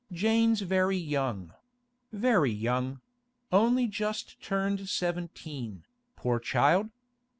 Jane's 0.11 0.61
very 0.61 0.97
young—very 0.97 2.49
young; 2.51 3.01
only 3.51 3.85
just 3.85 4.41
turned 4.41 4.89
seventeen, 4.89 5.83
poor 6.15 6.39
child! 6.39 6.89